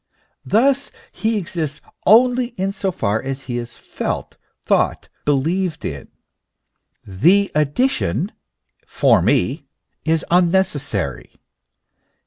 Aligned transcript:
Thus 0.43 0.89
he 1.11 1.37
exists 1.37 1.79
only 2.07 2.55
in 2.57 2.71
so 2.71 2.91
far 2.91 3.21
as 3.21 3.43
he 3.43 3.59
is 3.59 3.77
felt, 3.77 4.39
thought, 4.65 5.09
believed 5.25 5.85
in; 5.85 6.07
the 7.05 7.51
addition" 7.53 8.31
for 8.97 9.21
me" 9.21 9.67
is 10.03 10.25
unnecessary. 10.31 11.35